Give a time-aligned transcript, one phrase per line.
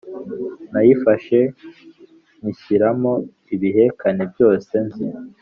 [0.71, 1.39] Nayifashe
[2.41, 3.13] nyinshyiramo
[3.55, 5.07] ibihekane byose nzi